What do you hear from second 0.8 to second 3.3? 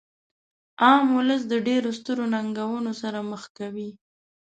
عام ولس د ډیرو سترو ننګونو سره